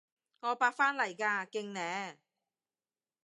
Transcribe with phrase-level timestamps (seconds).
[0.39, 2.17] 我八返嚟㗎，勁呢？